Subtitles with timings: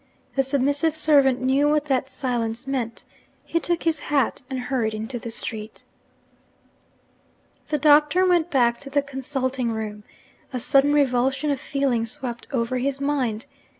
[0.33, 3.03] The submissive servant knew what that silence meant
[3.45, 5.83] he took his hat and hurried into the street.
[7.67, 10.03] The Doctor went back to the consulting room.
[10.53, 13.45] A sudden revulsion of feeling swept over his mind.